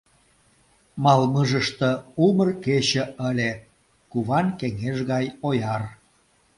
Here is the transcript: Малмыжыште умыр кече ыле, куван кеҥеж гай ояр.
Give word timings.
Малмыжыште 1.03 1.89
умыр 2.25 2.49
кече 2.63 3.03
ыле, 3.29 3.51
куван 4.11 4.47
кеҥеж 4.59 4.97
гай 5.11 5.25
ояр. 5.47 5.83